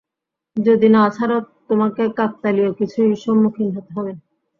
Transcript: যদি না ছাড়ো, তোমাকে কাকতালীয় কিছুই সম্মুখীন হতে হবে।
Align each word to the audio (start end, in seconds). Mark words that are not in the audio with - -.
যদি 0.57 0.87
না 0.95 1.03
ছাড়ো, 1.09 1.37
তোমাকে 1.69 2.03
কাকতালীয় 2.17 2.71
কিছুই 2.79 3.11
সম্মুখীন 3.23 3.67
হতে 3.75 3.91
হবে। 3.97 4.11